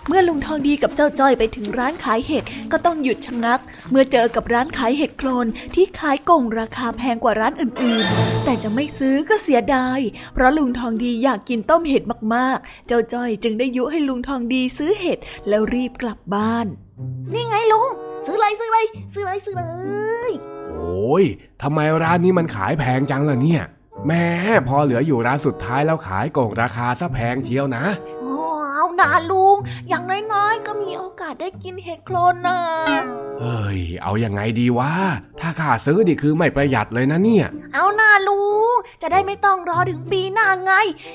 [0.07, 3.59] เมื่อลุงทองดีกับเจ้าจ้อยไปถึงร้านขายเห็ดก็ต้องหยุดชะงัก
[3.91, 9.99] เมื่อเจอกับร้านขายเห็ดโคลนที่ขายกล่องราคาแพงกว่าร้านอื่นๆ แต่จะไม่ซื้อก็เสียดาย
[10.33, 12.03] เพราะลุงทองดีอยากกินต้มเห็ด
[12.35, 16.67] มากๆ เจ้าจ้อยจึงได้ยุให้ลุงทองดีซื้อเห็ดแล้วรีบกลับบ้าน
[17.33, 17.89] นี่ไงลุง
[18.25, 19.65] ซื้อเลยซื้อเลยซื้อเลยซื้อเล
[20.29, 20.31] ย
[20.69, 21.23] โอ้ย
[21.61, 23.63] ทำไมร้านนี้มันขายแพงจังล่ะเนี่ย
[24.07, 24.25] แม่
[24.67, 27.83] พอเหลืออยู่ร้านสุดท้ายแล้วขายโกงราคาซะแพงเชียวนะ
[28.19, 28.50] โอ้เอา
[28.99, 29.55] นาลุง
[29.89, 32.59] อย่างน้อยๆ ก็มีโอกาสได้กินเห็ดโคลนนะ
[33.39, 34.91] เฮ้ย เอาอยัางไงดีวะ
[35.39, 40.73] ถ้าข้าซื้อดิคือไม่ประหยัดเลยนะเนี่ย เอานาลุง จะได้ไม่ต้องรอถึงปีหน้าไง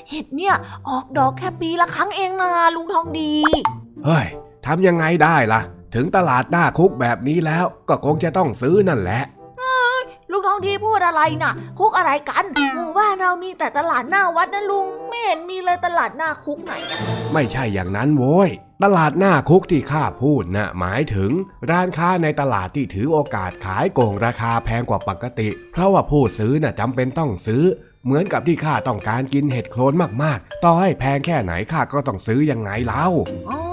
[0.09, 0.55] เห็ดเนี่ย
[0.89, 3.33] ออกดอกแค่ปีละครั้งเองนะลุงทองดี
[4.05, 4.27] เฮ้ย
[4.65, 5.61] ทำยังไงได้ล่ะ
[5.95, 9.23] ถึงตลาดหน้าคุกแบบนี้แล้วก็คงจะต้องซื้อนั่นแหละ
[10.37, 16.99] ลุงทองดีพูดอะไรน่ะ คุกอะไรกัน หมู่บ้านเรามีแต่ตลาดหน้าวัดนะลุงไม่เห็นมีเลยตลาดหน้าคุกไหนอะ
[17.33, 18.49] ไม่ใช่อย่างนั้นโว้ย
[18.83, 21.31] ตลาดหน้าคุกที่ข้าพูดนะ่ะหมายถึง
[21.69, 27.63] ร้านค้าในตลาดที่ถือโอกาสขายโกงราคาแพงกว่าปกติ เพราะว่าผู้ซื้อน่ะจำเป็นต้องซื้อ
[28.05, 33.05] เหมือนกับที่ข้าต้องการกินเห็ดโคลนมากๆ ต่อให้แพงแค่ไหนข้าก็ต้องซื้อยังไงเล่า
[33.49, 33.66] อ๋อ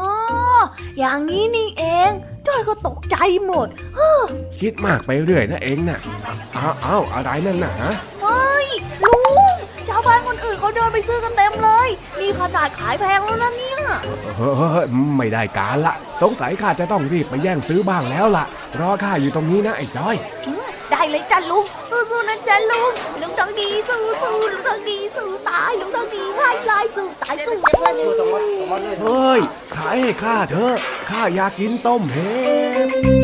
[0.99, 2.11] อย่างนี้นี่เอง
[2.47, 3.17] จ้อยก็ตกใจ
[3.47, 3.69] หมด
[4.61, 6.01] คิดมากไปเรื่อยนะเองน่ะ
[6.57, 8.67] อ้าวอ้าวอะไรนั่นน่ะฮะเฮ้ย
[9.05, 9.17] ลุ
[9.51, 9.55] ง
[9.89, 11.89] ชาวบ้านคนอื่นเขาเดินไปซื้อกันเต็มเลย
[12.19, 13.79] นี่ขนาดขายแพงแล้วนะเนี่ย
[14.37, 14.51] เฮ้
[14.85, 14.87] ย
[15.17, 18.45] ไม่ได้การละ สงสัยข้าจะต้องรีบไปแย่งซื้อบ้างแล้วล่ะ
[18.81, 20.17] รอข้าอยู่ตรงนี้นะไอ้จ้อย
[20.91, 27.55] ได้เลยจ้ะลุง สู้ๆนะจ้ะลุง ลุงทองดีสู้ๆลุงทองดีสู้ตาย ลุงทองดีพายลายสู้ตายสู้
[28.21, 28.31] สู้
[29.03, 29.41] เฮ้ย
[29.77, 30.75] ขายให้ข้าเถอะ
[31.11, 32.33] ข้าอยากกินต้มเห็
[33.23, 33.24] ด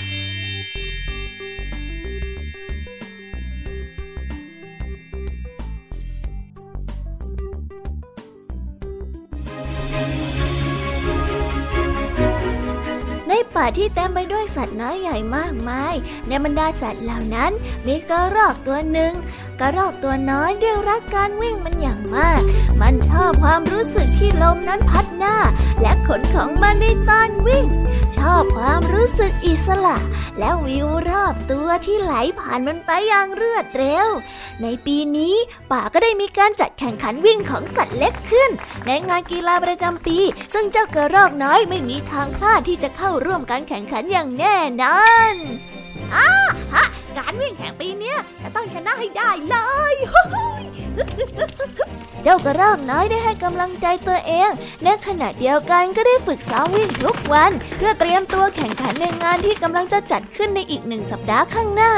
[13.63, 15.93] ป่าที่เต็มไปด้วยสัตว์น้อยใหญ่มากมาย
[16.27, 17.51] ในบรรดาสัตว์เหล่านั้น
[17.87, 19.13] มีกระรอกตัวหนึ่ง
[19.59, 22.41] กระรอกตัวน้อยเรียกรักการวิ่งมันอย่างมาก
[22.81, 25.35] มันชอบความรู้สึกที่ลมนั้นพัดหน้า
[25.81, 27.65] และขนของมันในตอนวิ่ง
[28.17, 29.97] ชอบความรู้สึกอิสระ
[30.39, 34.07] และวิวรอบตัวที่ไหลผ่านมันไปอย่างรวดเร็ว
[34.61, 35.35] ในปีนี้
[35.71, 38.49] ป่าก็ได้มีการจัดแข่งขันวิ่งของสัตว์เล็กขึ้น
[38.87, 40.17] ในงานกีฬาประจำปี
[40.53, 45.01] ซึ่งเจ้ากระรอกน้อยไม่มีทางพลาดที่จะเข้าร่วมการแข่งขันอย่างแน่นอ
[45.33, 45.35] น
[46.15, 46.40] อ้า
[47.17, 49.55] การวิ่งแข่งปีนี้จะต้องชนะให้ได้เล
[49.93, 49.95] ย
[52.23, 54.51] เจ้ากระรอกน้อยได้ให้กำลังใจตัวเอง
[54.83, 61.93] และขณะเดียวกันก็ได้ฝึกซ้อมวิ่งทุกวัน เพื่อเตรียมตัวแข่งขันในงานที่กำลังจะจัดขึ้นในอีกหนึ่งสัปดาห์ข้างหน้า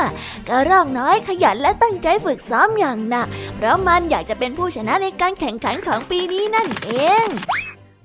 [0.49, 6.89] กระรอกน้อยขยันและตั้งใจฝึกซ้อมอย่างหนัก เพราะมันอยากจะเป็นผู้ชนะในการแข่งขันของปีนี้นั่นเอ
[7.25, 7.27] ง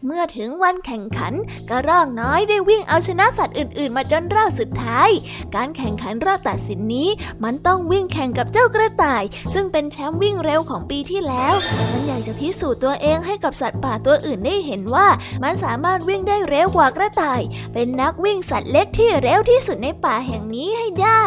[0.06, 1.32] เมื่อถึงวันแข่งขัน
[1.70, 5.10] กระรอกน้อยได้วิ่งเอาชนะสัตว์อื่น ๆ มาจนรอบสุดท้าย
[5.54, 7.08] การแข่งขันรอบตัดสินนี้
[7.44, 9.22] มันต้องวิ่งแข่งกับเจ้ากระต่าย
[9.54, 11.54] ซึ่งเป็นแชมป์วิ่งเร็วของปีที่แล้ว
[11.92, 15.08] มันอยากจะพิสูจน์ตัวเองให้กับสัตว์ป่าตัวอื่นได้เห็นว่า
[15.42, 17.40] มันสามารถวิ่งได้เร็วกว่ากระต่าย
[17.72, 21.22] เป็นนักวิ่งสัตว์เล็กที่เร็วที่สุดในป่าแห่งนี้ให้ได้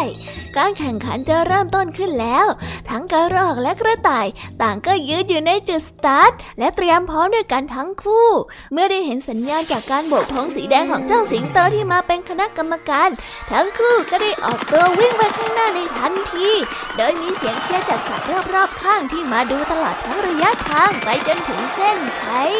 [0.57, 2.45] การแข่งขันจะเริ่มต้นขึ้นแล้ว
[2.89, 4.27] ทั้งกระรอกและกระต่าย
[4.61, 8.29] ต่างก็ยืดอยู่ในจุดสตาร์ทและเตรียมพร้อมด้วยกันทั้งคู่
[8.73, 13.09] เมื่อได้เห็นสัญญาณจากการโบกธงสีแดงของเจ้าสิงโตที่มาเป็นคณะกรรมการ
[13.51, 16.49] ทั้งคู่ก็ได้ออกตัววิ่งไปข้างหน้าในทันที
[16.97, 22.51] โดยมีเสียงเชียร์จากสัตว์รอบๆข้างที่มาดูตลอดทั้งระยะทางไปจนถึงเส้นชัย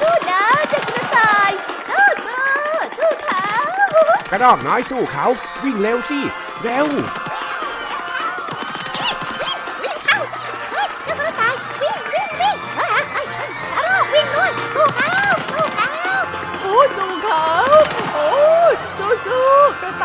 [0.00, 1.50] สู้ๆนะเจ้ากระต่าย
[1.88, 3.48] สู้ๆสู้เขา
[4.30, 5.26] กระรอกน้อยสู้เขา
[5.64, 6.20] วิ่งเร็วสิ
[6.62, 6.86] เร็ว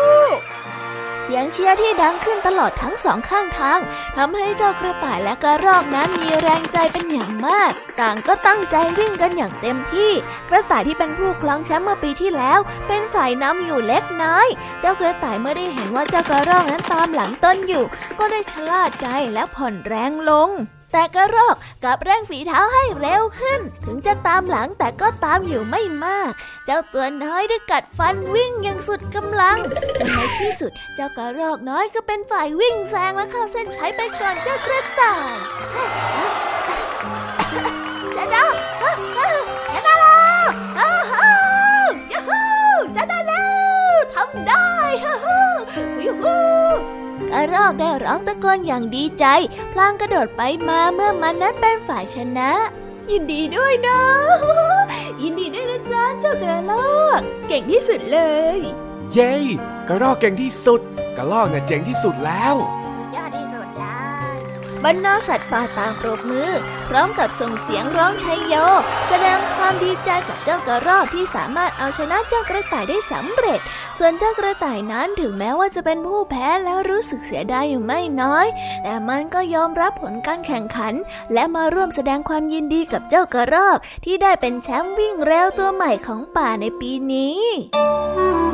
[1.24, 3.80] เสียงเชียร์ที่ดังขึ้นตลอดทั้งสองข้างทาง
[4.16, 10.12] ทำให้เจ้ากระต่ายและกระรอกนั้นมีแรงใจเป็นอย่างมาก ต่างก็ตั้งใจวิ่งกันอย่างเต็มที่
[10.50, 14.46] กระต่ายที่เป็นผู้ครองแชมป์เมื่อปีที่แล้ว เป็นฝ่ายนำอยู่เล็กน้อย
[14.80, 17.84] เจ้ากระต่ายเมื่อได้เห็นว่าเจ้ากระรอกนั้นตามหลังต้นอยู่
[18.18, 20.50] ก็ได้ชะล่าใจและผ่อนแรงลง
[20.92, 26.32] แต่กระรอกกับเร่งฝีเท้าให้เร็วขึ้น ถึงจะตามหลังแต่ก็ตามอยู่ไม่มาก
[26.66, 29.58] เจ้าตัวน้อยได้กัดฟันวิ่งอย่างสุดกำลัง
[29.98, 35.34] จนในที่สุดเจ้ากระรอกน้อยก็เป็นฝ่ายวิ่งแซงและเข้าเส้นชัยไปก่อนเจ้ากระต่าย
[38.16, 38.44] ชนะ
[39.72, 40.88] ชนะแล้วอ้
[41.84, 42.40] วยูฮู
[42.96, 43.46] ชนะแล้
[43.92, 44.68] วทำได้
[45.04, 45.38] ฮูฮู
[46.06, 46.36] ยูฮู
[47.30, 49.24] กระรอกได้ร้องตะโกนอย่างดีใจ
[49.72, 52.50] พลางกระโดดไปมาเมื่อมันนั้นเป็นฝ่ายชนะ
[53.10, 54.00] ยินดีด้วยนะ
[55.22, 58.20] ยินดีด้วยนะจ๊ะเจ้ากระรอก เก่งที่สุดเล
[58.56, 58.58] ย
[59.12, 59.32] เย้
[59.88, 60.80] กระรอกเก่งที่สุด
[61.16, 62.54] กระรอกเนี่ยเจ๋งที่สุดแล้ว
[64.84, 66.50] บรรดาสัตว์ป่าต่างปรบมือ
[66.88, 68.54] พร้อมกับส่งเสียงร้องชัยโย
[69.08, 73.60] แสดงความดีใจกับเจ้ากระรอกที่สามารถเอาชนะเจ้ากระต่ายได้สำเร็จ
[73.98, 78.46] ส่วนเจ้ากระต่ายนั้นถึงแม้ว่าจะเป็นผู้แพ้แล้วรู้สึกเสียดายอยู่ไม่น้อย
[78.82, 80.94] แต่มันก็ยอมรับผลการแข่งขัน
[81.32, 88.47] และมาร่วมแสดงความยินดีกับเจ้ากระรอกที่ได้เป็นแชมป์วิ่งเร็วตัวใหม่ของป่าในปีนี้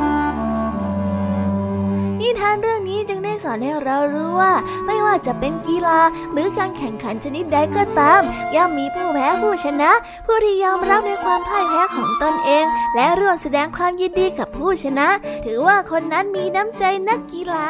[2.25, 4.53] นิทานเรื่องนี้จึงได้สอนให้เรารู้ว่า
[4.85, 5.99] ไม่ว่าจะเป็นกีฬา
[6.33, 8.21] หรือการแข่งขันชนิดใดก็ตาม
[8.55, 9.91] ย่อมมีผู้แพ้ผู้ชนะ
[10.25, 12.65] ผู้ที่ยอมรับในความพ่ายแพ้ของตนเอง
[12.95, 15.07] และร่วมแสดงความยินดีกับผู้ชนะ
[15.45, 17.69] ถือว่าคนนั้นมีน้ำใจนักกีฬา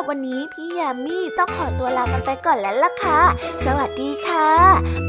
[0.01, 3.19] รับวันนี้พี่ยามีต้องขอตัวลากันไปก่อนแล้วล่ะค่ะ
[3.65, 4.49] สวัสดีค่ะ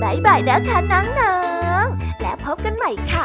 [0.02, 1.38] บ๊ายบายนะคะน้อ
[1.82, 3.24] งๆ และพบกันใหม่ค่ะ